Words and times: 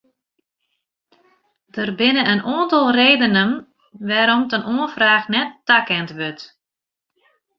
Der 1.75 1.89
binne 1.99 2.23
in 2.33 2.41
oantal 2.53 2.87
redenen 2.99 3.51
wêrom't 4.09 4.53
in 4.57 4.67
oanfraach 4.71 5.25
net 5.33 5.49
takend 5.67 6.09
wurdt. 6.17 6.41